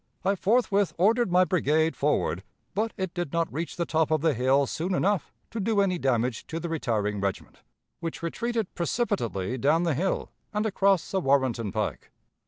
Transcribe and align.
I 0.25 0.33
forthwith 0.33 0.95
ordered 0.97 1.31
my 1.31 1.45
brigade 1.45 1.95
forward, 1.95 2.41
but 2.73 2.91
it 2.97 3.13
did 3.13 3.31
not 3.31 3.53
reach 3.53 3.75
the 3.75 3.85
top 3.85 4.09
of 4.09 4.21
the 4.21 4.33
hill 4.33 4.65
soon 4.65 4.95
enough 4.95 5.31
to 5.51 5.59
do 5.59 5.79
any 5.79 5.99
damage 5.99 6.47
to 6.47 6.59
the 6.59 6.69
retiring 6.69 7.21
regiment, 7.21 7.59
which 7.99 8.23
retreated 8.23 8.73
precipitately 8.73 9.59
down 9.59 9.83
the 9.83 9.93
hill 9.93 10.31
and 10.55 10.65
across 10.65 11.11
the 11.11 11.21
Warrenton 11.21 11.71
Pike. 11.71 12.09